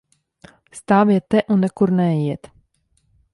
[0.77, 2.51] Stāviet te un nekur neejiet!